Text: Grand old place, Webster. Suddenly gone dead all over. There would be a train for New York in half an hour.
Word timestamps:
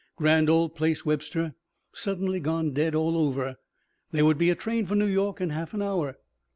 Grand 0.15 0.49
old 0.49 0.73
place, 0.73 1.05
Webster. 1.05 1.53
Suddenly 1.93 2.39
gone 2.39 2.71
dead 2.73 2.95
all 2.95 3.15
over. 3.15 3.57
There 4.09 4.25
would 4.25 4.39
be 4.39 4.49
a 4.49 4.55
train 4.55 4.87
for 4.87 4.95
New 4.95 5.05
York 5.05 5.39
in 5.39 5.51
half 5.51 5.75
an 5.75 5.83
hour. 5.83 6.17